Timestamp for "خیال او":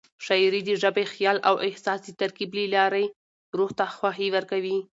1.13-1.55